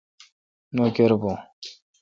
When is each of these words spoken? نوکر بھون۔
نوکر 0.75 1.11
بھون۔ 1.21 1.37